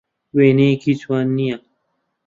وێنەیەکی 0.35 0.93
جوان 1.01 1.27
نییە. 1.37 1.57